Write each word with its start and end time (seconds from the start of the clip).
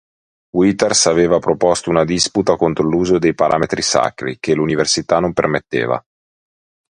Withers 0.55 1.05
aveva 1.05 1.37
proposto 1.37 1.91
una 1.91 2.03
disputa 2.05 2.55
contro 2.55 2.83
l'uso 2.85 3.19
dei 3.19 3.35
paramenti 3.35 3.83
sacri, 3.83 4.39
che 4.39 4.55
l'università 4.55 5.19
non 5.19 5.31
permetteva. 5.31 6.03